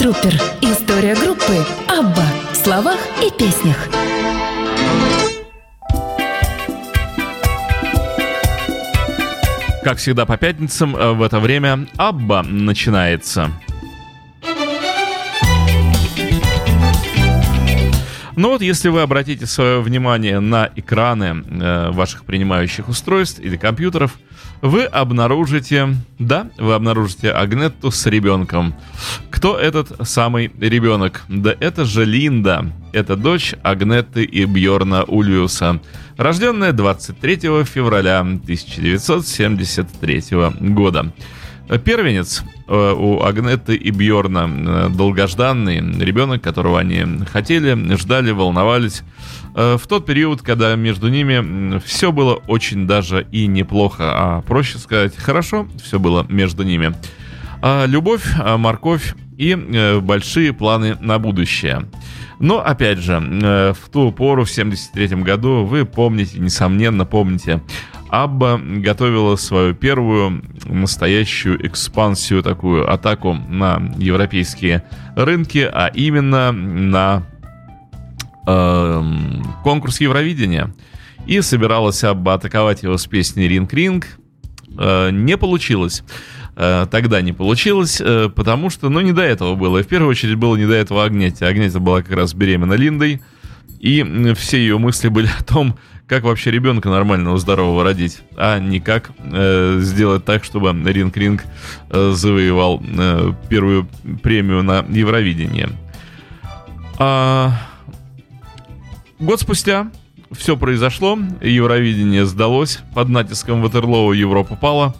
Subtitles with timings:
[0.00, 0.32] Трупер.
[0.62, 3.76] История группы Абба в словах и песнях.
[9.84, 13.50] Как всегда по пятницам э, в это время Абба начинается.
[18.40, 24.18] Ну вот, если вы обратите свое внимание на экраны э, ваших принимающих устройств или компьютеров,
[24.62, 28.74] вы обнаружите, да, вы обнаружите Агнетту с ребенком.
[29.28, 31.20] Кто этот самый ребенок?
[31.28, 32.72] Да это же Линда.
[32.94, 35.78] Это дочь Агнетты и Бьорна Ульюса,
[36.16, 40.22] рожденная 23 февраля 1973
[40.60, 41.12] года.
[41.78, 49.02] Первенец э, у Агнеты и Бьорна э, долгожданный ребенок, которого они хотели, ждали, волновались.
[49.54, 54.78] Э, в тот период, когда между ними все было очень даже и неплохо, а проще
[54.78, 56.94] сказать, хорошо все было между ними.
[57.62, 59.54] А любовь, а морковь и
[60.02, 61.86] большие планы на будущее.
[62.40, 67.60] Но, опять же, в ту пору, в 73 году, вы помните, несомненно помните,
[68.10, 74.82] Абба готовила свою первую настоящую экспансию, такую атаку на европейские
[75.14, 77.22] рынки, а именно на
[78.48, 79.02] э,
[79.62, 80.74] конкурс Евровидения.
[81.26, 84.06] И собиралась Абба атаковать его с песней «Ринг-ринг».
[84.76, 89.78] Э, не получилось э, тогда не получилось, э, потому что, ну, не до этого было.
[89.78, 91.46] И в первую очередь было не до этого Агнете.
[91.46, 93.22] Агнета была как раз беременна Линдой,
[93.78, 95.76] и все ее мысли были о том,
[96.10, 101.42] как вообще ребенка нормального, здорового родить, а не как э, сделать так, чтобы Ринг-Ринг
[101.88, 103.88] э, завоевал э, первую
[104.20, 105.68] премию на Евровидении.
[106.98, 107.52] А,
[109.20, 109.92] год спустя
[110.32, 114.96] все произошло, Евровидение сдалось, под натиском Ватерлоу Европа пала.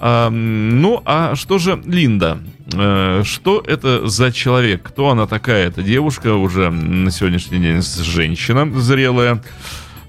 [0.00, 2.38] А, ну, а что же Линда?
[2.74, 4.82] А, что это за человек?
[4.82, 5.68] Кто она такая?
[5.68, 9.42] Это девушка, уже на сегодняшний день женщина зрелая,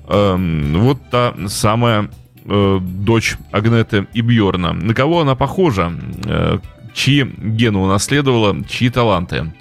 [0.08, 2.10] вот та самая
[2.46, 4.74] э, дочь Агнеты и Бьорна.
[4.74, 5.94] На кого она похожа?
[6.26, 6.58] Э,
[6.94, 9.54] чьи гены унаследовала, чьи таланты?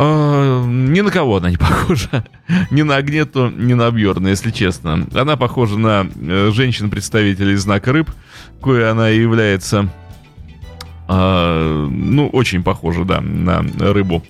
[0.00, 2.24] Э, ни на кого она не похожа.
[2.70, 5.08] ни на Агнету, ни на Бьорна, если честно.
[5.12, 8.08] Она похожа на э, женщин-представителей знака рыб,
[8.62, 9.88] кое она и является.
[11.08, 14.22] Э, ну, очень похожа, да, на рыбу.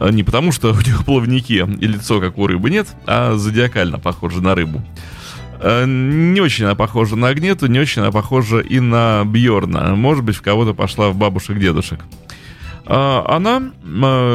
[0.00, 4.00] А не потому, что у нее плавники и лицо, как у рыбы, нет, а зодиакально
[4.00, 4.82] похоже на рыбу.
[5.60, 9.94] Не очень она похожа на Агнету, не очень она похожа и на Бьорна.
[9.96, 12.00] Может быть, в кого-то пошла в бабушек-дедушек.
[12.90, 13.70] А, она,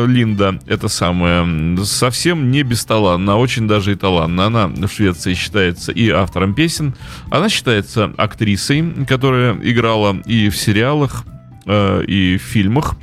[0.06, 4.46] Линда, это самое, совсем не бесталанна, очень даже и талантна.
[4.46, 6.94] Она в Швеции считается и автором песен.
[7.32, 11.26] Она считается актрисой, которая играла и в сериалах,
[11.66, 12.96] и в фильмах.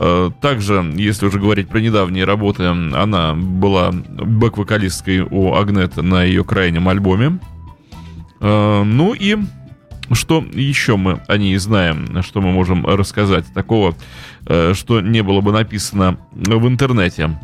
[0.00, 6.44] Э, также, если уже говорить про недавние работы, она была бэк-вокалисткой у Агнета на ее
[6.44, 7.40] крайнем альбоме.
[8.40, 9.36] Э, ну и
[10.12, 13.94] что еще мы о ней знаем, что мы можем рассказать такого,
[14.46, 17.38] э, что не было бы написано в интернете?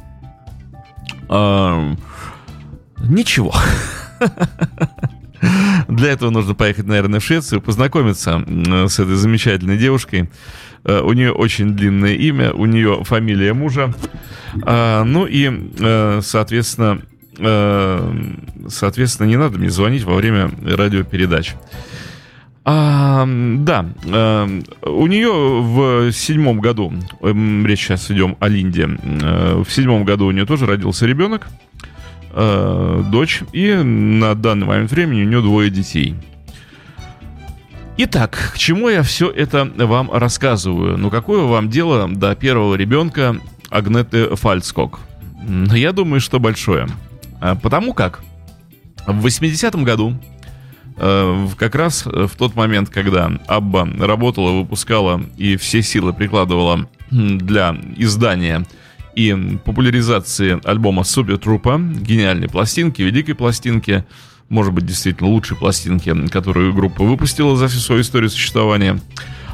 [3.00, 3.54] Ничего.
[5.88, 10.30] Для этого нужно поехать, наверное, в Швецию, познакомиться с этой замечательной девушкой.
[10.84, 13.92] Э, у нее очень длинное имя, у нее фамилия мужа.
[14.62, 17.00] А, ну и, э, соответственно,
[18.68, 21.56] соответственно, не надо мне звонить во время радиопередач.
[22.66, 24.48] А, да, а,
[24.82, 30.46] у нее в седьмом году, речь сейчас идем о Линде, в седьмом году у нее
[30.46, 31.48] тоже родился ребенок,
[32.32, 36.14] дочь, и на данный момент времени у нее двое детей–
[37.96, 40.98] Итак, к чему я все это вам рассказываю?
[40.98, 43.36] Ну, какое вам дело до первого ребенка
[43.70, 44.98] Агнеты Фальцкок?
[45.72, 46.88] Я думаю, что большое.
[47.40, 48.24] А, потому как
[49.06, 50.33] в 80-м году, э,
[50.96, 58.64] как раз в тот момент, когда Абба работала, выпускала и все силы прикладывала для издания
[59.14, 64.04] и популяризации альбома Супер Трупа, гениальной пластинки, великой пластинки,
[64.48, 69.00] может быть, действительно лучшей пластинки, которую группа выпустила за всю свою историю существования.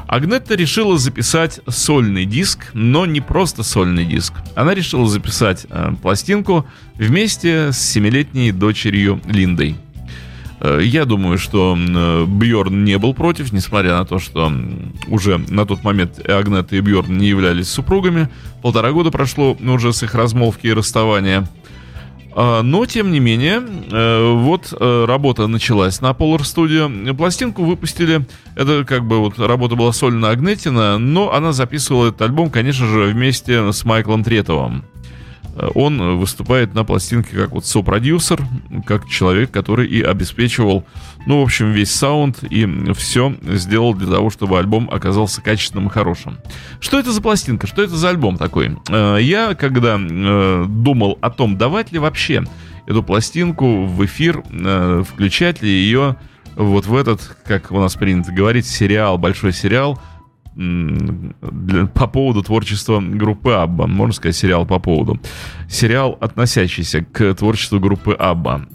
[0.07, 4.33] Агнетта решила записать сольный диск, но не просто сольный диск.
[4.55, 9.77] Она решила записать э, пластинку вместе с семилетней дочерью Линдой.
[10.61, 14.51] Э, я думаю, что э, Бьорн не был против, несмотря на то, что
[15.07, 18.29] уже на тот момент Агнетта и Бьорн не являлись супругами.
[18.61, 21.47] Полтора года прошло уже с их размолвки и расставания.
[22.33, 27.13] А, но, тем не менее, э, вот работа началась на Polar Studio.
[27.15, 28.25] Пластинку выпустили.
[28.55, 33.05] Это как бы вот работа была сольно Агнетина, но она записывала этот альбом, конечно же,
[33.05, 34.85] вместе с Майклом Третовым.
[35.55, 38.41] Э, он выступает на пластинке как вот сопродюсер,
[38.85, 40.85] как человек, который и обеспечивал,
[41.25, 45.91] ну, в общем, весь саунд и все сделал для того, чтобы альбом оказался качественным и
[45.91, 46.37] хорошим.
[46.79, 47.67] Что это за пластинка?
[47.67, 48.77] Что это за альбом такой?
[48.89, 52.43] Э, я, когда э, думал о том, давать ли вообще
[52.87, 54.43] эту пластинку в эфир,
[55.05, 56.15] включать ли ее
[56.55, 60.01] вот в этот, как у нас принято говорить, сериал, большой сериал–
[60.55, 63.87] для, по поводу творчества группы Абба.
[63.87, 65.19] Можно сказать, сериал по поводу.
[65.69, 68.65] Сериал, относящийся к творчеству группы Абба.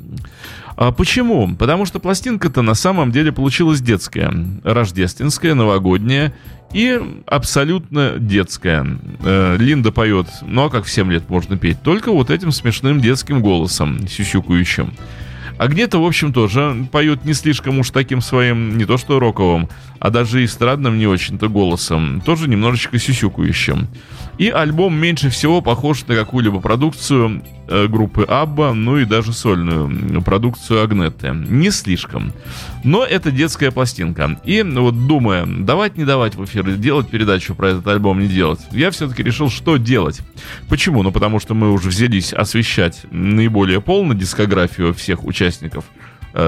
[0.77, 1.55] А почему?
[1.57, 4.33] Потому что пластинка-то на самом деле получилась детская,
[4.63, 6.35] рождественская, новогодняя
[6.73, 8.87] и абсолютно детская.
[9.25, 11.81] Э, Линда поет, ну а как в 7 лет можно петь?
[11.83, 14.93] Только вот этим смешным детским голосом, сюсюкающим.
[15.59, 19.69] А где-то, в общем, тоже поют не слишком уж таким своим, не то что роковым,
[19.99, 23.89] а даже эстрадным не очень-то голосом, тоже немножечко сюсюкающим.
[24.39, 30.23] И альбом меньше всего похож на какую-либо продукцию э, группы Абба, ну и даже сольную
[30.23, 31.31] продукцию Агнетты.
[31.31, 32.33] Не слишком.
[32.85, 34.39] Но это детская пластинка.
[34.45, 38.61] И вот думая, давать, не давать в эфир, делать передачу про этот альбом, не делать,
[38.73, 40.21] я все-таки решил, что делать.
[40.69, 41.03] Почему?
[41.03, 45.85] Ну потому что мы уже взялись освещать наиболее полно дискографию всех участников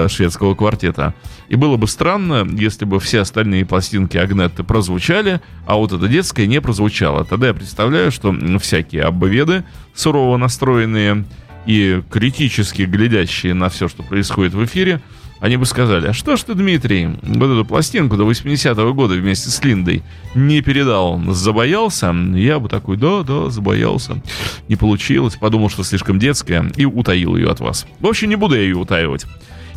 [0.07, 1.13] шведского квартета.
[1.47, 6.47] И было бы странно, если бы все остальные пластинки Агнетты прозвучали, а вот эта детская
[6.47, 7.25] не прозвучала.
[7.25, 9.63] Тогда я представляю, что всякие аббоведы,
[9.95, 11.25] сурово настроенные
[11.65, 15.01] и критически глядящие на все, что происходит в эфире,
[15.39, 19.49] они бы сказали, а что ж ты, Дмитрий, вот эту пластинку до 80-го года вместе
[19.49, 20.03] с Линдой
[20.35, 22.13] не передал, забоялся?
[22.33, 24.21] Я бы такой, да, да, забоялся.
[24.67, 27.87] Не получилось, подумал, что слишком детская, и утаил ее от вас.
[28.01, 29.25] В общем, не буду я ее утаивать.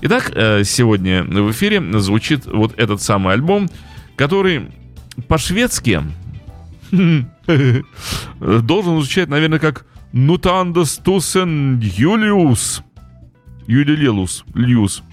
[0.05, 3.71] Итак, э, сегодня в эфире звучит вот этот самый альбом,
[4.17, 4.69] который
[5.29, 6.03] по-шведски
[6.91, 12.83] должен звучать, наверное, как Нутандас Тусен Юлиус.
[13.69, 14.45] Юлилелус.
[14.55, 15.05] Льюс.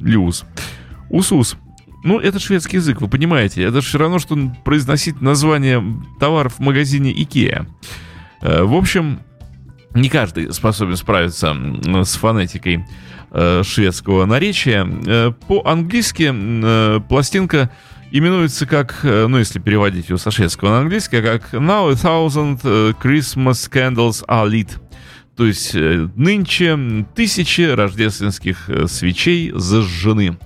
[0.00, 0.44] Льюс.
[1.10, 1.56] Усус.
[2.04, 3.64] Ну, это шведский язык, вы понимаете.
[3.64, 5.82] Это все равно, что произносить название
[6.20, 7.66] товаров в магазине Икеа.
[8.42, 9.18] Э, в общем,
[9.92, 11.52] не каждый способен справиться
[12.04, 12.84] с фонетикой Э,
[13.62, 14.86] шведского наречия.
[15.06, 17.70] Э, по-английски э, пластинка
[18.10, 22.60] именуется как, ну если переводить ее со шведского на английский, как Now a thousand
[23.02, 24.70] Christmas candles are lit.
[25.36, 30.38] То есть нынче тысячи рождественских свечей зажжены.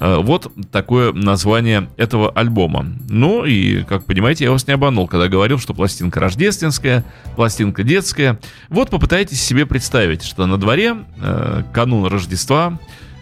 [0.00, 2.86] Э, вот такое название этого альбома.
[3.08, 7.04] Ну и, как понимаете, я вас не обманул, когда говорил, что пластинка рождественская,
[7.36, 8.40] пластинка детская.
[8.70, 12.78] Вот попытайтесь себе представить, что на дворе э, канун Рождества,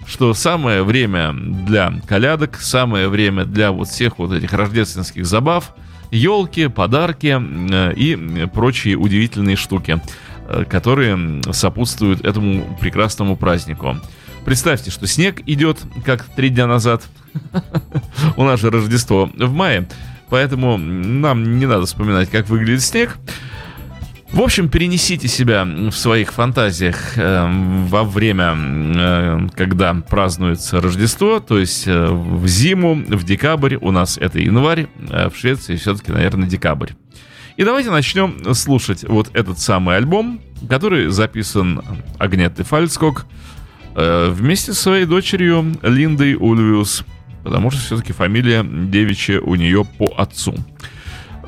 [0.06, 5.74] что самое время для колядок, самое время для вот всех вот этих рождественских забав,
[6.12, 10.00] елки, подарки э, и прочие удивительные штуки,
[10.48, 13.96] э, которые сопутствуют этому прекрасному празднику.
[14.44, 17.02] Представьте, что снег идет, как три дня назад.
[18.36, 19.88] У нас же Рождество в мае.
[20.30, 23.18] Поэтому нам не надо вспоминать, как выглядит снег.
[24.30, 27.48] В общем, перенесите себя в своих фантазиях э,
[27.88, 34.18] во время, э, когда празднуется Рождество, то есть э, в зиму, в декабрь, у нас
[34.18, 36.90] это январь, а в Швеции все-таки, наверное, декабрь.
[37.56, 41.82] И давайте начнем слушать вот этот самый альбом, который записан
[42.18, 43.24] Агнетой Фальцкок
[43.94, 47.04] вместе с своей дочерью Линдой Ульвиус,
[47.42, 50.54] потому что все-таки фамилия девичья у нее по отцу.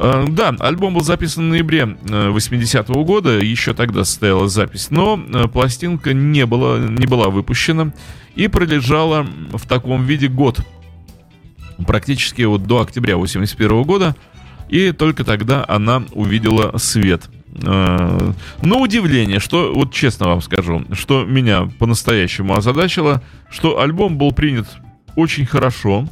[0.02, 5.18] Э, да, альбом был записан в ноябре 80-го э, года, еще тогда состоялась запись, но
[5.52, 7.92] пластинка не была, не была выпущена
[8.34, 10.60] и пролежала в таком виде год,
[11.86, 14.16] практически вот до октября 81 -го года,
[14.70, 17.28] и только тогда она увидела свет–
[17.62, 24.32] Э, но удивление, что, вот честно вам скажу, что меня по-настоящему озадачило, что альбом был
[24.32, 24.68] принят
[25.16, 26.06] очень хорошо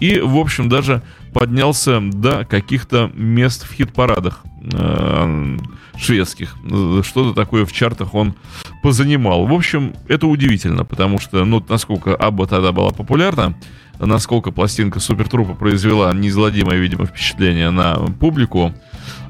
[0.00, 1.02] и, в общем, даже
[1.32, 5.58] поднялся до каких-то мест в хит-парадах э,
[5.98, 6.56] шведских.
[7.02, 8.34] Что-то такое в чартах он
[8.82, 9.46] позанимал.
[9.46, 13.54] В общем, это удивительно, потому что, ну, насколько Абба тогда была популярна,
[13.98, 18.72] насколько пластинка Супертрупа произвела неизгладимое, видимо, впечатление на публику,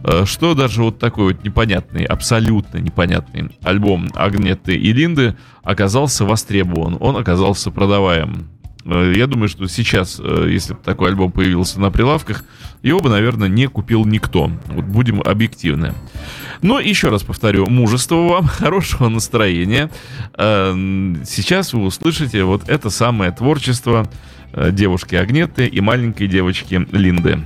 [0.09, 6.97] Э, что даже вот такой вот непонятный, абсолютно непонятный альбом Агнеты и Линды оказался востребован,
[7.01, 8.49] он оказался продаваем.
[8.87, 12.45] Э, я думаю, что сейчас, э, если бы такой альбом появился на прилавках,
[12.83, 14.50] его бы, наверное, не купил никто.
[14.66, 15.93] Вот будем объективны.
[16.62, 19.90] Но еще раз повторю, мужества вам, хорошего настроения.
[20.35, 20.73] Э,
[21.25, 24.09] сейчас вы услышите вот это самое творчество
[24.71, 27.40] девушки Агнеты и маленькой девочки Линды.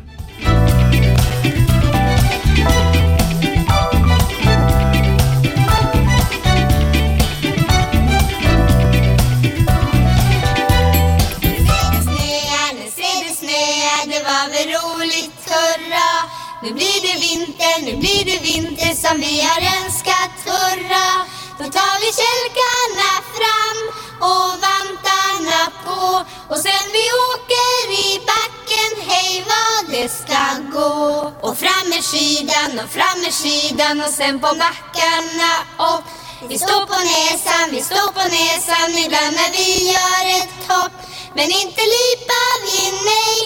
[26.51, 27.77] Och sen vi åker
[28.07, 30.43] i backen, hej vad det ska
[30.79, 31.33] gå.
[31.41, 35.53] Och fram med skidan och fram med skidan och sen på backarna
[35.93, 36.05] upp.
[36.49, 40.93] Vi står på näsan, vi står på näsan ibland när vi gör ett hopp.
[41.35, 42.81] Men inte lipar vi,
[43.11, 43.37] nej,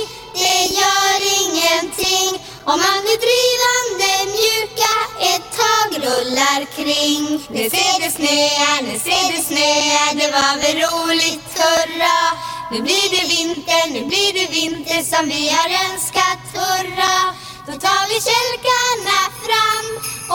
[0.40, 2.30] det gör ingenting.
[2.64, 4.94] Om man blir drivande mjuka
[5.32, 7.24] ett tag rullar kring.
[7.48, 12.53] Ni ser det snöar, ni ser det snöar, det var väl roligt, hurra.
[12.70, 17.34] Nu blir det vinter, nu blir det vinter som vi har önskat, hurra.
[17.66, 19.88] Då tar vi kälkarna fram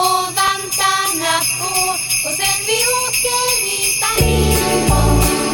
[0.04, 1.90] och vantarna på
[2.26, 5.49] och sen vi åker i familj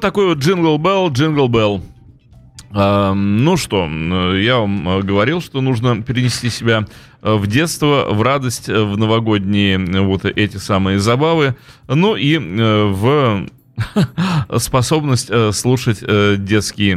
[0.00, 1.82] Вот такой вот джингл белл, джингл белл.
[2.72, 3.86] Ну что,
[4.34, 6.86] я вам э, говорил, что нужно перенести себя
[7.20, 11.54] э, в детство, в радость, э, в новогодние вот эти самые забавы,
[11.86, 13.46] ну и в
[14.56, 16.92] способность слушать детский,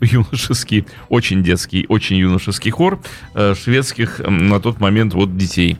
[0.00, 3.00] юношеский, очень детский, очень юношеский хор
[3.34, 5.76] шведских на тот момент вот детей.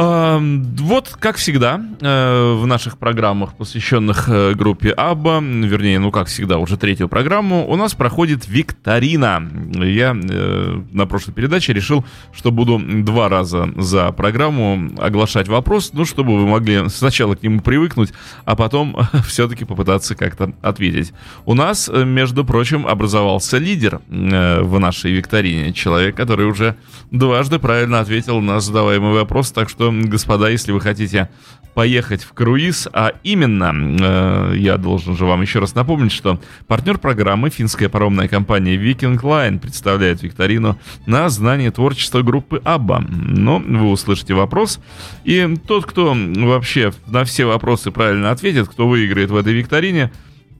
[0.00, 6.58] Вот, как всегда, э, в наших программах, посвященных э, группе Абба, вернее, ну, как всегда,
[6.58, 9.46] уже третью программу, у нас проходит викторина.
[9.74, 16.04] Я э, на прошлой передаче решил, что буду два раза за программу оглашать вопрос, ну,
[16.04, 18.12] чтобы вы могли сначала к нему привыкнуть,
[18.44, 21.12] а потом все-таки попытаться как-то ответить.
[21.44, 26.76] У нас, между прочим, образовался лидер в нашей викторине, человек, который уже
[27.10, 31.28] дважды правильно ответил на задаваемый вопрос, так что господа, если вы хотите
[31.74, 36.98] поехать в круиз, а именно, э, я должен же вам еще раз напомнить, что партнер
[36.98, 43.06] программы финская паромная компания Viking Line представляет викторину на знание творчества группы ABBA.
[43.08, 44.80] Но вы услышите вопрос,
[45.24, 50.10] и тот, кто вообще на все вопросы правильно ответит, кто выиграет в этой викторине,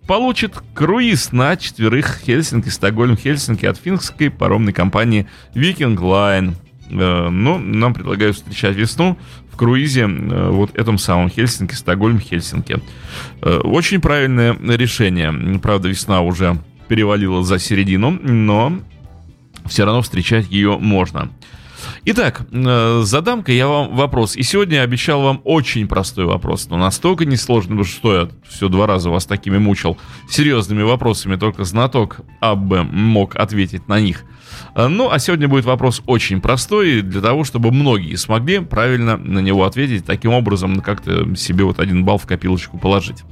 [0.06, 6.54] получит круиз на четверых Хельсинки, Стокгольм, Хельсинки от финской паромной компании Viking Line.
[6.90, 9.16] Э, но нам предлагают встречать весну
[9.50, 12.80] в круизе э, вот этом самом Хельсинки, Стокгольм, Хельсинки.
[13.42, 15.59] Э, очень правильное решение.
[15.61, 18.78] Правда, весна уже перевалила за середину, но
[19.66, 21.30] все равно встречать ее можно.
[22.04, 24.37] Итак, задам-ка я вам вопрос.
[24.37, 28.87] И сегодня я обещал вам очень простой вопрос, но настолько несложный, что я все два
[28.87, 29.97] раза вас такими мучил
[30.28, 34.25] серьезными вопросами, только знаток АБ мог ответить на них–
[34.75, 39.64] ну, а сегодня будет вопрос очень простой, для того, чтобы многие смогли правильно на него
[39.64, 43.25] ответить, таким образом как-то себе вот один балл в копилочку положить.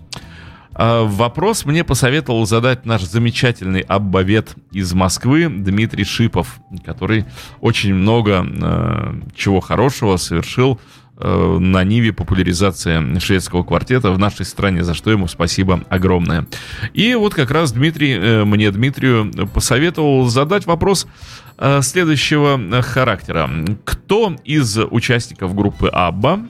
[0.74, 7.24] Э, вопрос мне посоветовал задать наш замечательный аббавет из Москвы Дмитрий Шипов, который
[7.60, 14.84] очень много э, чего хорошего совершил Э, на ниве популяризации шведского квартета в нашей стране,
[14.84, 16.46] за что ему спасибо огромное.
[16.94, 21.06] И вот как раз Дмитрий, э, мне Дмитрию посоветовал задать вопрос
[21.58, 23.50] э, следующего характера.
[23.84, 26.40] Кто из участников группы Абба,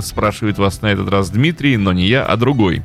[0.00, 2.82] спрашивает вас на этот раз Дмитрий, но не я, а другой,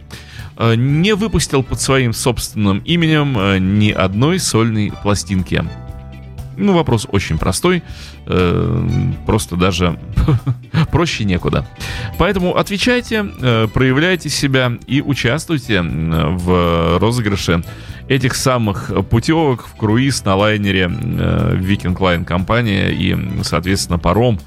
[0.75, 5.63] не выпустил под своим собственным именем ни одной сольной пластинки?
[6.57, 7.81] Ну, вопрос очень простой, э,
[9.25, 9.99] просто даже
[10.91, 11.67] проще некуда.
[12.17, 17.63] Поэтому отвечайте, э, проявляйте себя и участвуйте в розыгрыше
[18.07, 24.39] этих самых путевок в круиз на лайнере э, Viking Line компания и, соответственно, паром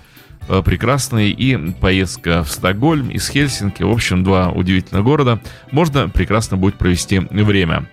[0.48, 3.82] э, прекрасный и поездка в Стокгольм из Хельсинки.
[3.82, 5.40] В общем, два удивительных города.
[5.70, 7.88] Можно прекрасно будет провести время.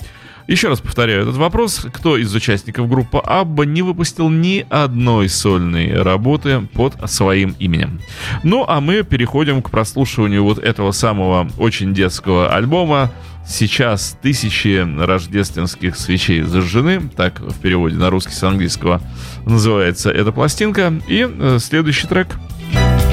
[0.47, 1.87] Еще раз повторяю этот вопрос.
[1.91, 7.99] Кто из участников группы Абба не выпустил ни одной сольной работы под своим именем?
[8.43, 13.11] Ну, а мы переходим к прослушиванию вот этого самого очень детского альбома.
[13.47, 19.01] Сейчас тысячи рождественских свечей зажжены, так в переводе на русский с английского
[19.45, 20.93] называется эта пластинка.
[21.07, 22.27] И э, следующий трек–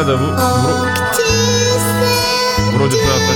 [0.00, 0.16] ряда
[2.72, 3.29] вроде ты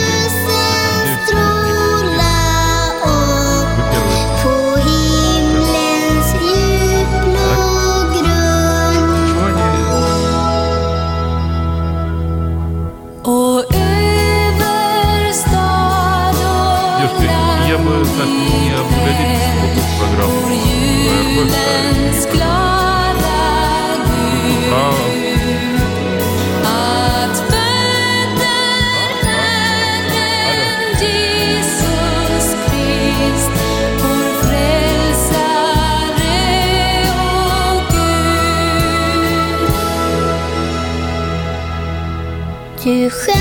[42.94, 43.33] Du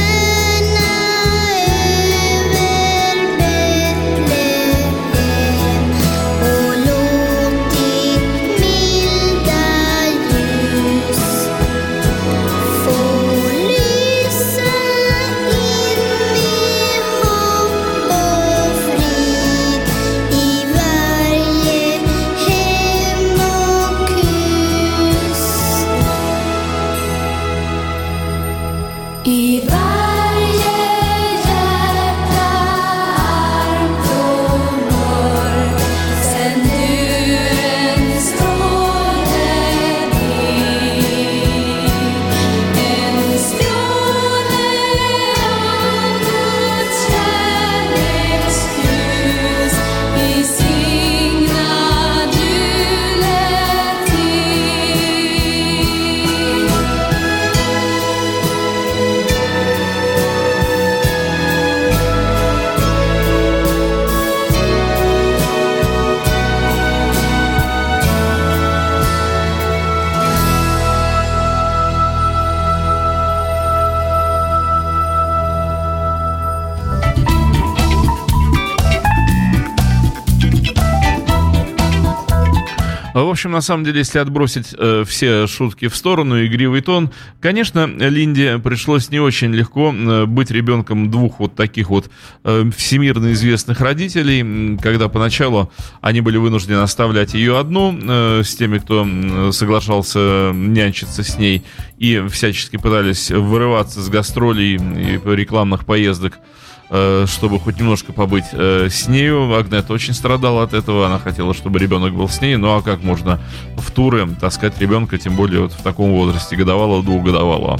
[83.44, 88.58] общем, на самом деле, если отбросить э, все шутки в сторону, игривый тон, конечно, Линде
[88.58, 92.10] пришлось не очень легко э, быть ребенком двух вот таких вот
[92.46, 98.78] э, всемирно известных родителей, когда поначалу они были вынуждены оставлять ее одну э, с теми,
[98.78, 101.64] кто соглашался нянчиться с ней,
[101.98, 106.40] и всячески пытались вырываться с гастролей и рекламных поездок
[107.26, 109.56] чтобы хоть немножко побыть э, с нею.
[109.56, 112.56] Агнет очень страдала от этого, она хотела, чтобы ребенок был с ней.
[112.56, 113.40] Ну а как можно
[113.78, 117.80] в туры таскать ребенка, тем более вот в таком возрасте, годовалого, двухгодовалого.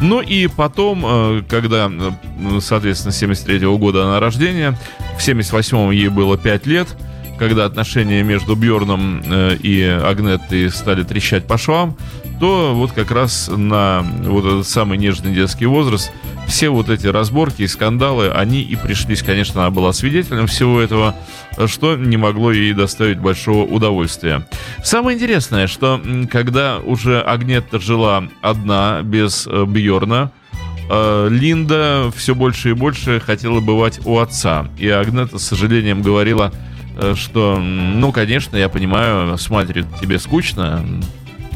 [0.00, 1.90] Ну и потом, э, когда,
[2.60, 4.78] соответственно, 73 -го года на рождения,
[5.18, 6.88] в 78-м ей было 5 лет,
[7.38, 11.96] когда отношения между Бьорном и Агнеттой стали трещать по швам,
[12.40, 16.12] то вот как раз на вот этот самый нежный детский возраст
[16.46, 21.14] все вот эти разборки и скандалы, они и пришлись, конечно, она была свидетелем всего этого,
[21.66, 24.46] что не могло ей доставить большого удовольствия.
[24.82, 30.32] Самое интересное, что когда уже Агнетта жила одна, без э, Бьорна,
[30.90, 34.68] э, Линда все больше и больше хотела бывать у отца.
[34.78, 36.52] И Агнета с сожалением говорила,
[36.96, 40.84] э, что, ну, конечно, я понимаю, с матерью тебе скучно,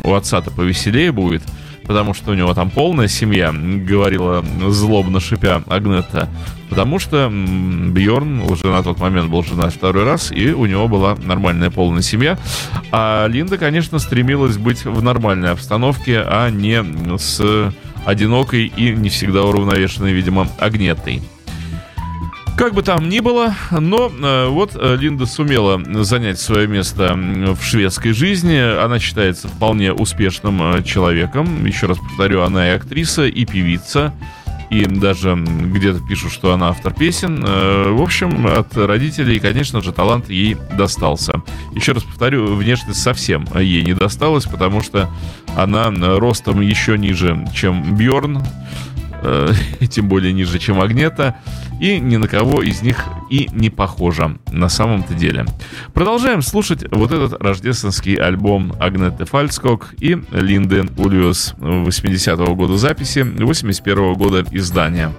[0.04, 1.42] у отца-то повеселее будет–
[1.88, 6.28] потому что у него там полная семья, говорила злобно шипя Агнета,
[6.68, 11.16] потому что Бьорн уже на тот момент был женат второй раз, и у него была
[11.16, 12.38] нормальная полная семья.
[12.92, 16.84] А Линда, конечно, стремилась быть в нормальной обстановке, а не
[17.18, 17.72] с
[18.04, 21.22] одинокой и не всегда уравновешенной, видимо, Агнетой.
[22.59, 27.62] Как бы там ни было, но э, вот э, Линда сумела занять свое место в
[27.62, 28.57] шведской жизни.
[28.57, 31.64] Она считается вполне успешным э, человеком.
[31.64, 34.12] Еще раз повторю, она и актриса, и певица.
[34.71, 37.42] И даже где-то пишут, что она автор песен.
[37.42, 41.40] В общем, от родителей, конечно же, талант ей достался.
[41.75, 45.09] Еще раз повторю, внешность совсем ей не досталась, потому что
[45.57, 48.42] она ростом еще ниже, чем Бьорн.
[49.22, 49.52] Э,
[49.90, 51.37] тем более ниже, чем Агнета,
[51.81, 55.46] и ни на кого из них и не похожа на самом-то деле.
[55.92, 64.14] Продолжаем слушать вот этот рождественский альбом Агнеты Фальскок и Линды Ульюс 80-го года записи, 81-го
[64.16, 65.12] года издания.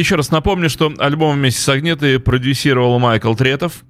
[0.00, 3.84] Еще раз напомню, что альбом вместе с Агнетой продюсировал Майкл Третов,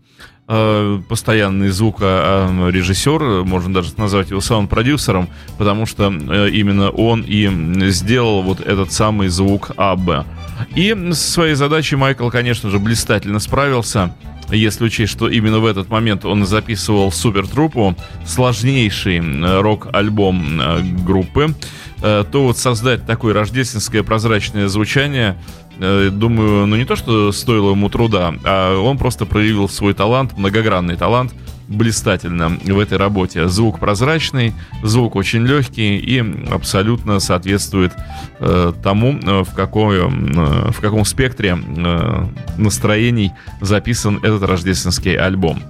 [0.49, 7.49] э, постоянный звукорежиссер, можно даже назвать его саунд-продюсером, потому что э, именно он и
[7.92, 10.27] сделал вот этот самый звук АБ.
[10.75, 14.12] И со своей задачей Майкл, конечно же, блистательно справился
[14.51, 17.94] если учесть, что именно в этот момент он записывал Супер Трупу,
[18.27, 20.61] сложнейший э, рок-альбом
[21.05, 21.55] группы,
[22.01, 25.37] то вот создать такое рождественское прозрачное звучание
[25.81, 30.97] думаю, ну не то, что стоило ему труда, а он просто проявил свой талант, многогранный
[30.97, 31.33] талант,
[31.71, 33.49] блистательно в этой работе.
[33.49, 36.19] Звук прозрачный, звук очень легкий и
[36.51, 37.93] абсолютно соответствует
[38.40, 42.27] э, тому, э, в, какой, э, в каком спектре э,
[42.59, 45.62] настроений записан этот рождественский альбом.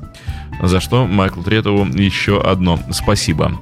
[0.62, 3.60] За что Майклу Третову еще одно спасибо.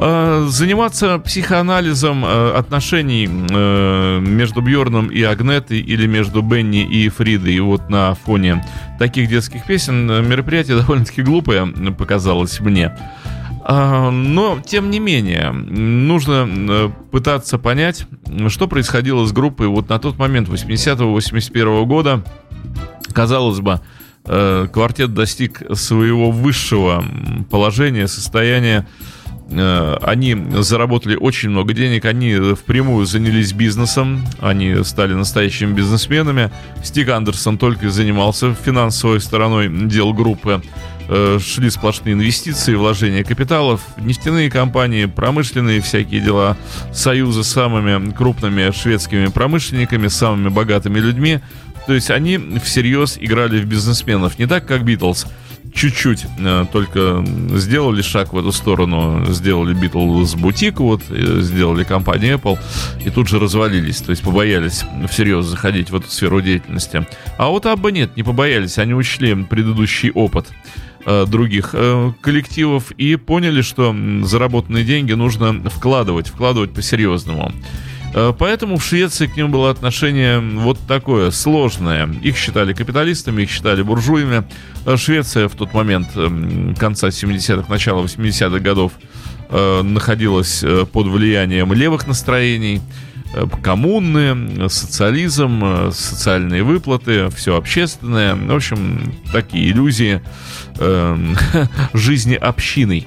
[0.00, 7.58] Э, заниматься психоанализом э, отношений э, между Бьорном и Агнетой или между Бенни и Фридой
[7.58, 8.64] вот на фоне
[9.00, 11.66] таких детских песен мероприятие довольно-таки глупое
[11.98, 12.96] показалось мне.
[13.64, 18.06] А, но, тем не менее, нужно пытаться понять,
[18.46, 22.22] что происходило с группой вот на тот момент, 80-81 года.
[23.12, 23.80] Казалось бы,
[24.22, 27.04] квартет достиг своего высшего
[27.50, 29.17] положения, состояния Э,
[29.50, 36.50] они заработали очень много денег, они впрямую занялись бизнесом, они стали настоящими бизнесменами.
[36.82, 40.62] Стик Андерсон только занимался финансовой стороной дел группы.
[41.10, 46.58] Э, шли сплошные инвестиции, вложения капиталов, нефтяные компании, промышленные всякие дела,
[46.92, 51.40] союзы с самыми крупными шведскими промышленниками, самыми богатыми людьми.
[51.86, 55.26] То есть они всерьез играли в бизнесменов, не так как Битлз–
[55.78, 62.58] чуть-чуть э, только сделали шаг в эту сторону, сделали Beatles бутик, вот, сделали компанию Apple,
[63.04, 67.06] и тут же развалились, то есть побоялись всерьез заходить в эту сферу деятельности.
[67.38, 70.48] А вот Абба нет, не побоялись, они учли предыдущий опыт
[71.06, 77.52] э, других э, коллективов и поняли, что заработанные деньги нужно вкладывать, вкладывать по-серьезному.
[78.14, 82.08] Э, поэтому в Швеции к ним было отношение вот такое, сложное.
[82.22, 84.44] Их считали капиталистами, их считали буржуями.
[84.86, 86.08] Э, Швеция в тот момент,
[86.78, 88.92] конца 70-х, начала 80-х годов,
[89.50, 92.80] э, находилась под влиянием левых настроений.
[93.62, 98.34] Коммуны, социализм, социальные выплаты, все общественное.
[98.34, 100.22] В общем, такие иллюзии
[100.78, 101.36] эм,
[101.92, 103.06] жизни общиной.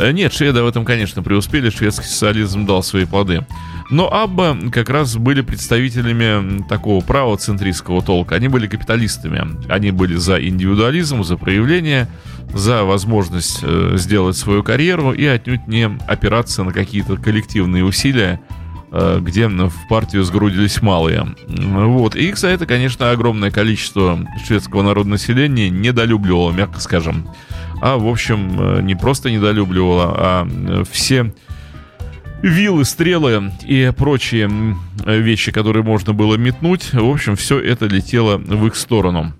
[0.00, 1.68] Нет, шведы в этом, конечно, преуспели.
[1.68, 3.44] Шведский социализм дал свои плоды.
[3.92, 8.36] Но Абба как раз были представителями такого правоцентристского толка.
[8.36, 9.46] Они были капиталистами.
[9.70, 12.08] Они были за индивидуализм, за проявление,
[12.54, 18.40] за возможность э, сделать свою карьеру и отнюдь не опираться на какие-то коллективные усилия,
[18.92, 21.26] э, где в партию сгрудились малые.
[21.46, 22.16] Вот.
[22.16, 27.28] И их за это, конечно, огромное количество шведского народного населения недолюбливало, мягко скажем.
[27.82, 31.34] А, в общем, э, не просто недолюбливало, а все
[32.42, 34.76] вилы, стрелы и прочие
[35.06, 36.92] вещи, которые можно было метнуть.
[36.92, 39.32] В общем, все это летело в их сторону.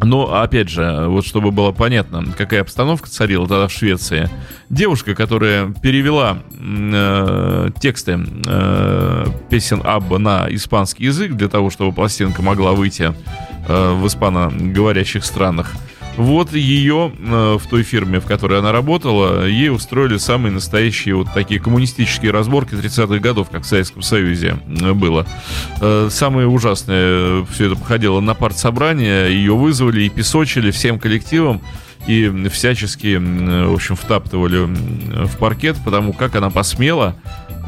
[0.00, 4.30] Но, опять же, вот чтобы было понятно, какая обстановка царила тогда в Швеции.
[4.70, 12.42] Девушка, которая перевела э, тексты э, песен Абба на испанский язык для того, чтобы пластинка
[12.42, 13.12] могла выйти
[13.66, 15.72] э, в испаноговорящих странах,
[16.18, 21.28] вот ее э, в той фирме, в которой она работала, ей устроили самые настоящие вот
[21.32, 25.26] такие коммунистические разборки 30-х годов, как в Советском Союзе э, было.
[25.80, 31.62] Э, самое ужасное, все это походило на партсобрание, ее вызвали и песочили всем коллективом
[32.08, 34.66] и всячески, в общем, втаптывали
[35.26, 37.16] в паркет, потому как она посмела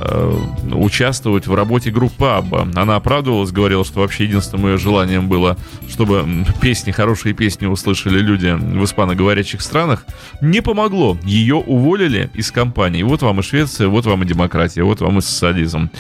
[0.03, 0.35] Э,
[0.73, 2.67] участвовать в работе группы Абба.
[2.75, 5.59] Она оправдывалась, говорила, что вообще единственным ее желанием было,
[5.91, 6.27] чтобы
[6.63, 10.07] песни, хорошие песни услышали люди в испаноговорящих странах.
[10.41, 11.19] Не помогло.
[11.23, 13.03] Ее уволили из компании.
[13.03, 15.91] Вот вам и Швеция, вот вам и демократия, вот вам и социализм.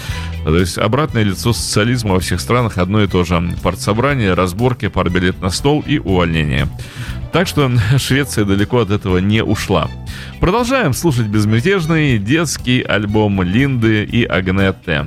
[0.45, 3.55] То есть обратное лицо социализма во всех странах одно и то же.
[3.63, 6.69] Партсобрание, разборки, партбилет на стол и увольнение.
[7.33, 9.89] Так что Швеция далеко от этого не ушла.
[10.41, 15.07] Продолжаем слушать безмятежный детский альбом Линды и Агнетте.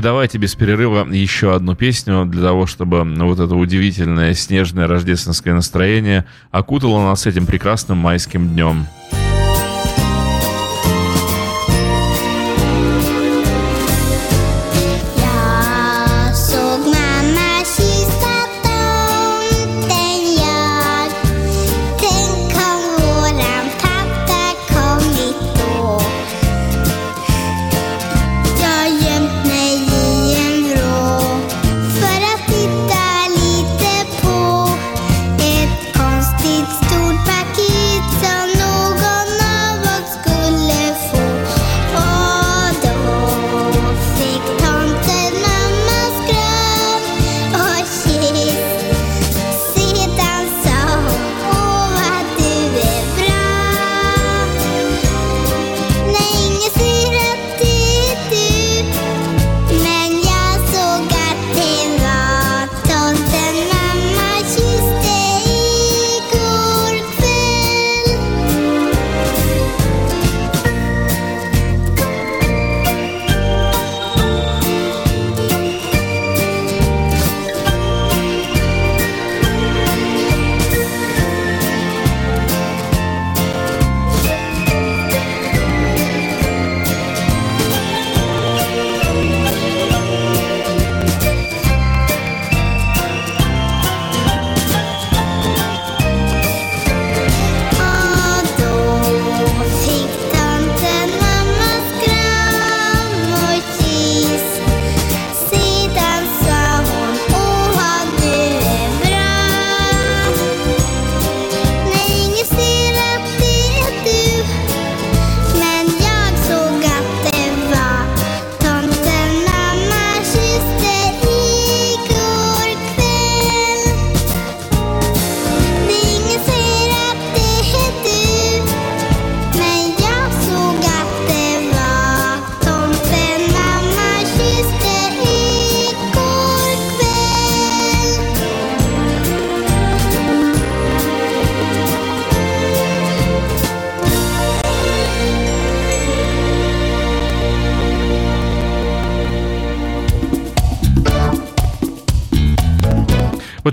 [0.00, 6.26] Давайте без перерыва еще одну песню для того, чтобы вот это удивительное снежное рождественское настроение
[6.50, 8.86] окутало нас этим прекрасным майским днем.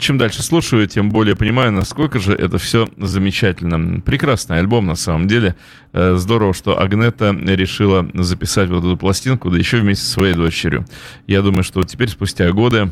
[0.08, 4.00] Чем дальше слушаю, тем более понимаю, насколько же это все замечательно.
[4.00, 5.58] Прекрасный альбом на самом деле.
[5.92, 10.86] Э, здорово, что Агнета решила записать вот эту пластинку, да еще вместе со своей дочерью.
[11.28, 12.90] Я думаю, что теперь, спустя годы,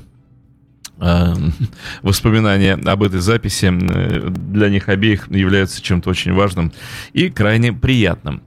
[0.99, 1.34] э,
[2.01, 6.74] воспоминания об этой записи э, для них обеих являются чем-то очень важным
[7.13, 8.41] и крайне приятным.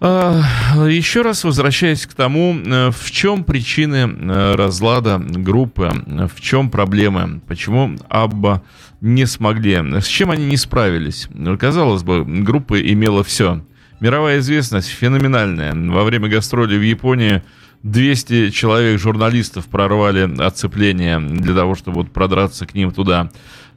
[0.00, 0.42] А,
[0.88, 5.90] еще раз возвращаясь к тому, э, в чем причины э, разлада группы,
[6.34, 8.62] в чем проблемы, почему Абба
[9.00, 11.28] не смогли, с чем они не справились.
[11.58, 13.64] Казалось бы, группа имела все.
[14.00, 15.74] Мировая известность феноменальная.
[15.74, 17.42] Во время гастроли в Японии
[17.84, 23.30] 200 человек журналистов прорвали оцепление для того, чтобы продраться к ним туда.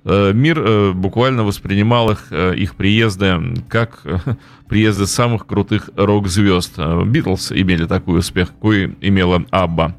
[0.10, 4.04] Э, мир э, буквально воспринимал их, э, их приезды как
[4.70, 6.80] приезды самых крутых рок-звезд.
[7.06, 9.96] Битлз имели такой успех, какой имела Абба.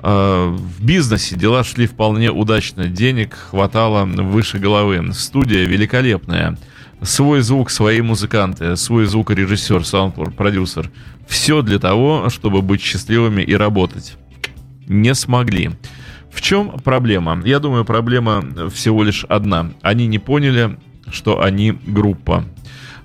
[0.00, 6.56] В бизнесе дела шли вполне удачно, денег хватало выше головы, студия великолепная,
[7.02, 10.88] свой звук, свои музыканты, свой звукорежиссер, саунд-продюсер.
[11.26, 14.16] Все для того, чтобы быть счастливыми и работать.
[14.86, 15.72] Не смогли.
[16.38, 17.42] В чем проблема?
[17.44, 19.72] Я думаю, проблема всего лишь одна.
[19.82, 20.78] Они не поняли,
[21.10, 22.44] что они группа.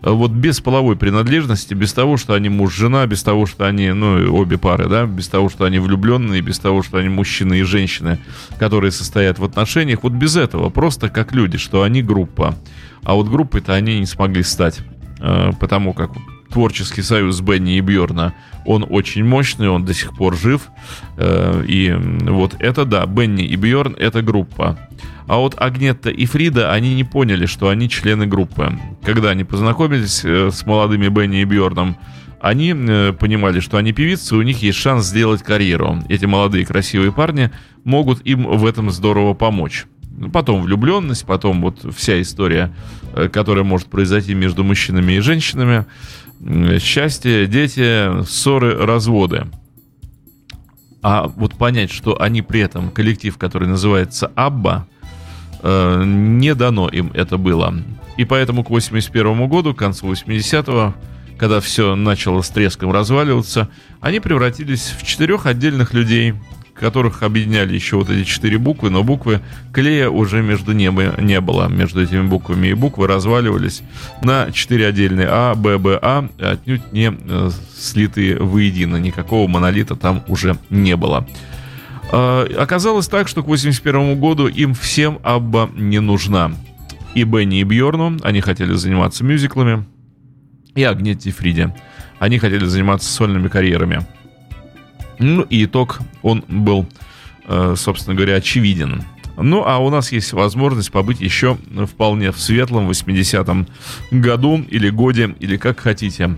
[0.03, 4.59] Вот без половой принадлежности, без того, что они муж-жена, без того, что они, ну, обе
[4.59, 8.19] пары, да, без того, что они влюбленные, без того, что они мужчины и женщины,
[8.59, 12.53] которые состоят в отношениях, вот без этого, просто как люди, что они группа.
[13.01, 14.81] А вот группой-то они не смогли стать,
[15.19, 16.11] э, потому как
[16.54, 18.34] творческий союз Бенни и Бьорна,
[18.66, 20.70] он очень мощный, он до сих пор жив.
[21.18, 24.78] Э, и вот это, да, Бенни и Бьорн— это группа.
[25.26, 28.78] А вот Агнетта и Фрида, они не поняли, что они члены группы.
[29.04, 31.97] Когда они познакомились э, с молодыми Бенни и Бьорном,
[32.39, 36.04] они э, понимали, что они певицы, у них есть шанс сделать карьеру.
[36.08, 37.49] Эти молодые красивые парни
[37.84, 39.86] могут им в этом здорово помочь.
[40.32, 42.72] Потом влюбленность, потом вот вся история,
[43.34, 45.86] которая может произойти между мужчинами и женщинами
[46.79, 49.47] счастье, дети, ссоры, разводы.
[51.01, 54.87] А вот понять, что они при этом коллектив, который называется Абба,
[55.61, 57.73] э, не дано им это было.
[58.17, 60.93] И поэтому к 81 году, к концу 80-го,
[61.37, 63.69] когда все начало с треском разваливаться,
[63.99, 66.35] они превратились в четырех отдельных людей,
[66.74, 71.67] которых объединяли еще вот эти четыре буквы, но буквы клея уже между небо не было.
[71.67, 73.84] Между этими буквами и буквы разваливались
[74.21, 78.97] на четыре отдельные А, Б, Б, А, отнюдь не э, слитые воедино.
[78.97, 81.28] Никакого монолита там уже не было.
[82.11, 86.51] Э, оказалось так, что к 81 году им всем Абба не нужна.
[87.13, 89.86] И Бенни, и Бьорну, они хотели заниматься мюзиклами,
[90.74, 91.76] и Агнетти Фриде.
[92.19, 94.05] Они хотели заниматься сольными карьерами.
[95.20, 96.88] Ну и итог, он был,
[97.47, 99.03] э, собственно говоря, очевиден.
[99.38, 101.57] Ну, а у нас есть возможность побыть еще
[101.88, 103.68] вполне в светлом 80-м
[104.11, 106.38] году или годе, или как хотите.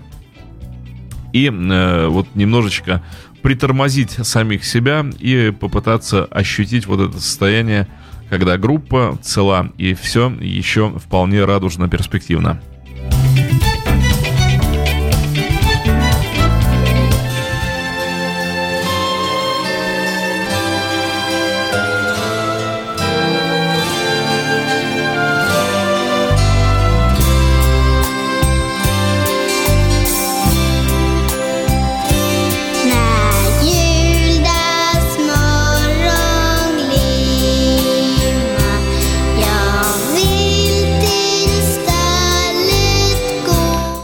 [1.34, 3.03] И э, вот немножечко
[3.41, 7.88] притормозить самих себя и попытаться ощутить вот это состояние,
[8.30, 12.61] когда группа цела и все еще вполне радужно перспективно.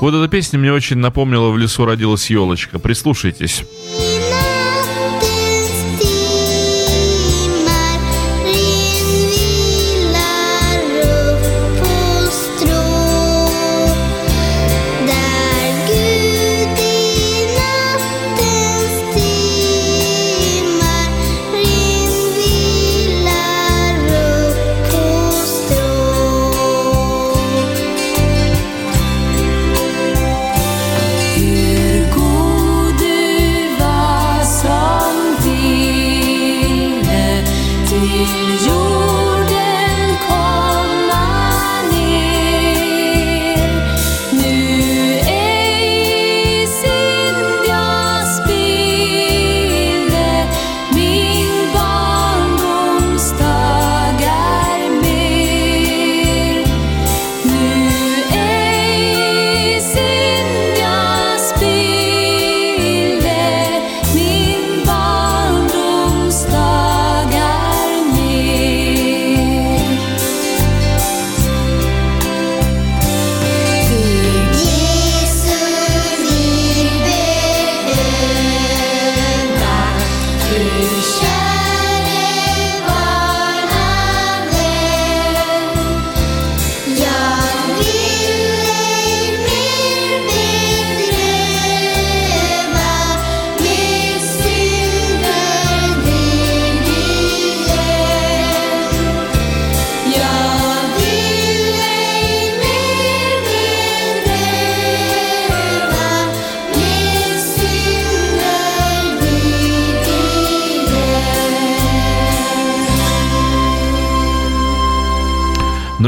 [0.01, 2.79] Вот эта песня мне очень напомнила «В лесу родилась елочка».
[2.79, 3.63] Прислушайтесь.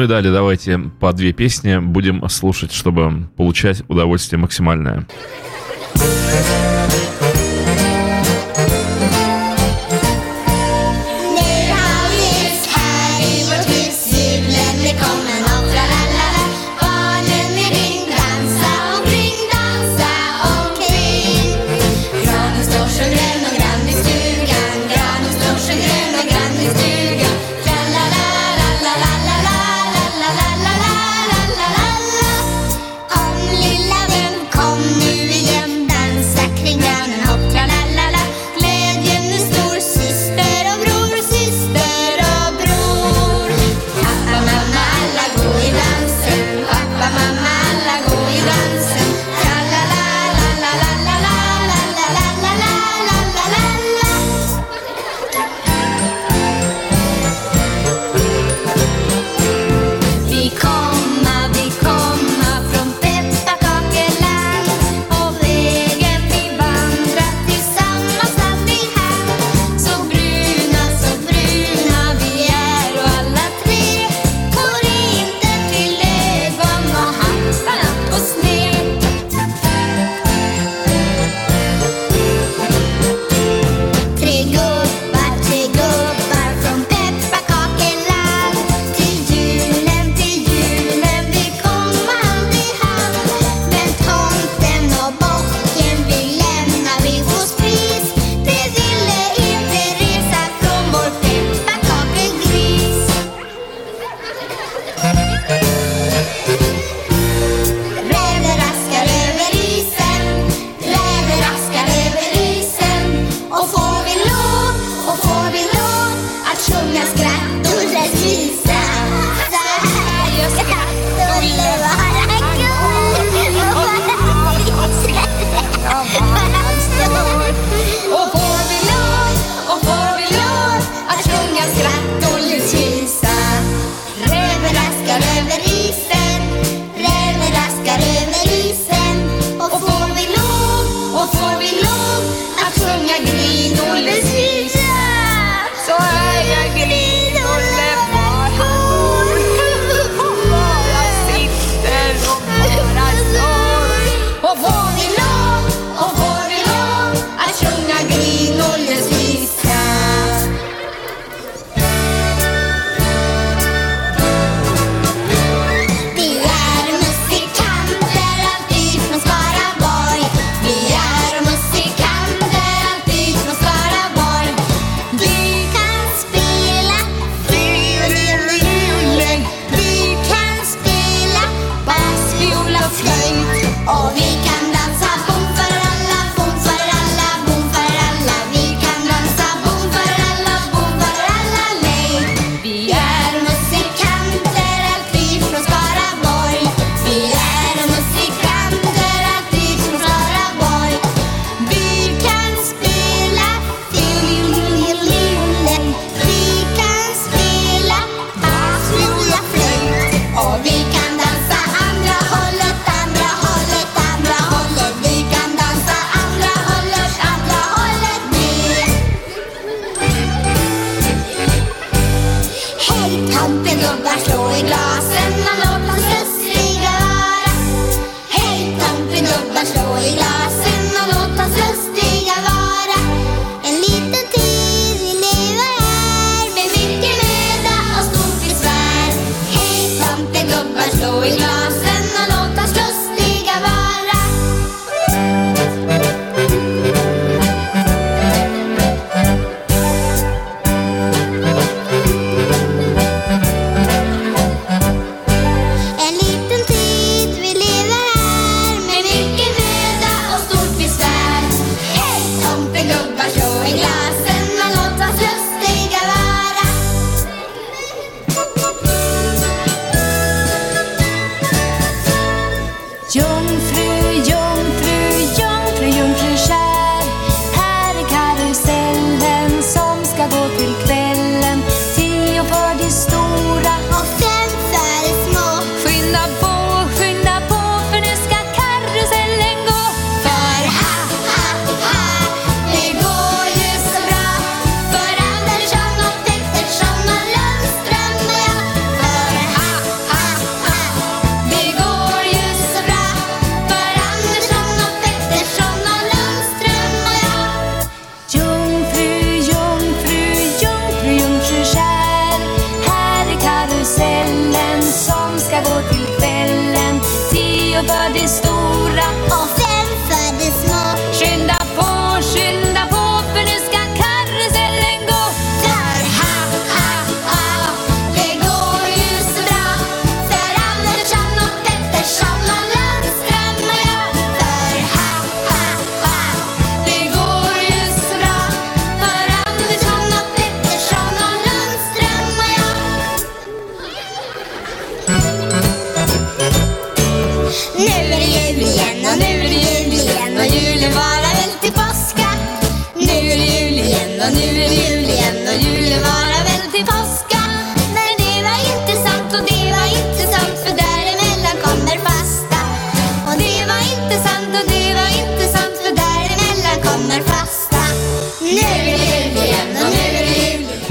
[0.04, 5.08] И далее давайте по две песни будем слушать, чтобы получать удовольствие максимальное.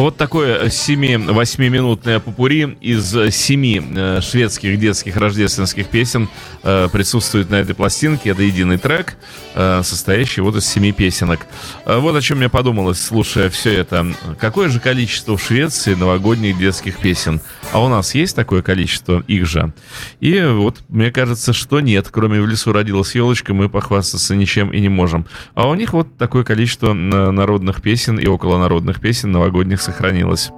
[0.02, 6.28] Вот такое 7-8-минутное попури из 7 э, шведских детских рождественских песен
[6.64, 8.30] э, присутствует на этой пластинке.
[8.30, 9.14] Это единый трек,
[9.54, 11.46] э, состоящий вот из 7 песенок.
[11.86, 14.12] Вот о чем я подумалось, слушая все это.
[14.40, 17.40] Какое же количество в Швеции новогодних детских песен?
[17.70, 19.72] А у нас есть такое количество их же?
[20.18, 22.08] И вот мне кажется, что нет.
[22.10, 25.26] Кроме «В лесу родилась елочка» мы похвастаться ничем и не можем.
[25.54, 30.52] А у них вот такое количество народных песен и околонародных песен новогодних сохранилось сохранилось.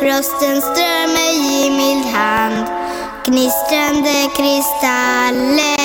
[0.00, 2.66] Frosten strömmar i mild hand
[3.24, 5.81] Gnistrande kristaller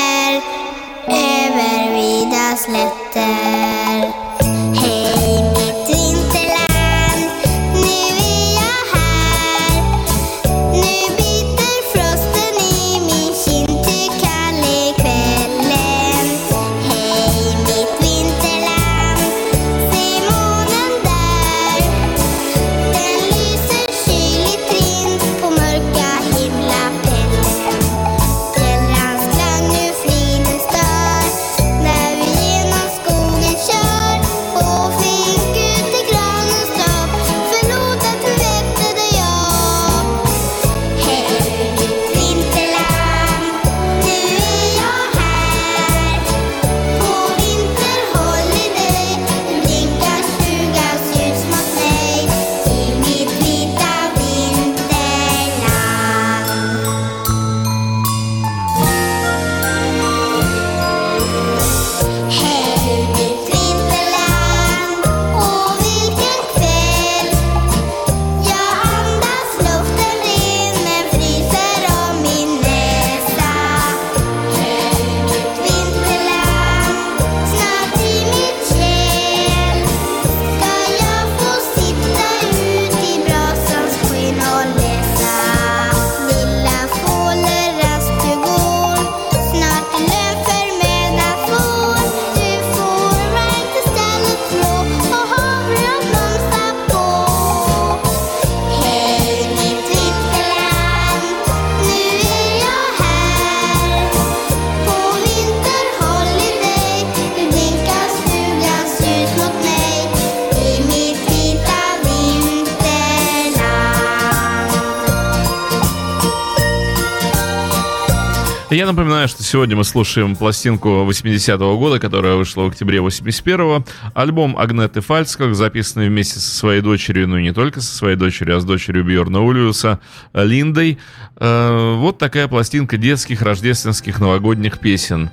[118.77, 123.83] Я напоминаю, что сегодня мы слушаем пластинку 80-го года, которая вышла в октябре 81-го.
[124.13, 128.57] Альбом Агнеты Фальцкак, записанный вместе со своей дочерью, ну и не только со своей дочерью,
[128.57, 129.99] а с дочерью Бьорна Улиуса,
[130.31, 130.99] Линдой.
[131.37, 135.31] Э, вот такая пластинка детских, рождественских, новогодних песен.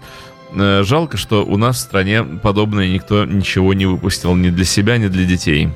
[0.55, 4.97] Э, жалко, что у нас в стране подобное никто ничего не выпустил ни для себя,
[4.97, 5.68] ни для детей.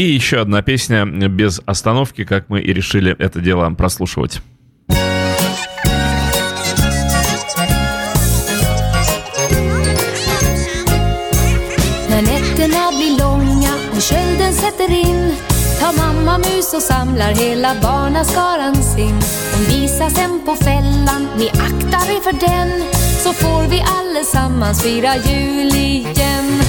[0.00, 4.40] И еще одна песня без остановки, как мы и решили это дело прослушивать.
[12.08, 15.34] Nätterna blir långa och kölden sätter in
[15.80, 19.20] tar mamma mus och samlar hela barnaskaran sin.
[19.52, 22.70] Hon visar sen på fällan, ni aktar er för den
[23.24, 26.59] så får vi allesammans fira jul igen.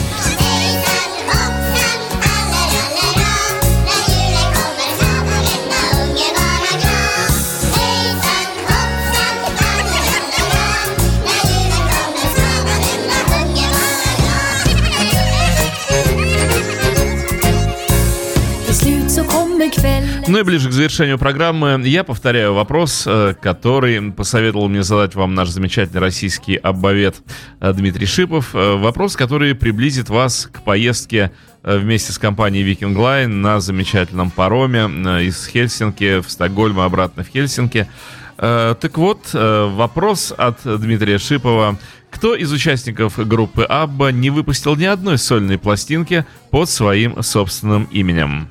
[20.32, 25.36] Ну и ближе к завершению программы я повторяю вопрос, э, который посоветовал мне задать вам
[25.36, 27.17] наш замечательный российский аббавет
[27.59, 28.55] э, Дмитрий Шипов.
[28.55, 34.84] Э, вопрос, который приблизит вас к поездке вместе с компанией Viking Line на замечательном пароме
[35.25, 37.89] из Хельсинки в Стокгольм и обратно в Хельсинки.
[38.38, 41.77] Так вот, вопрос от Дмитрия Шипова.
[42.09, 48.47] Кто из участников группы Абба не выпустил ни одной сольной пластинки под своим собственным именем?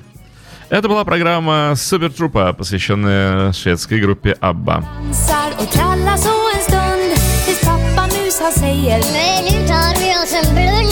[0.71, 4.81] Это была программа Супер Трупа, посвященная шведской группе Абба.
[8.51, 10.90] säger Nej, nu tar vi oss en brunn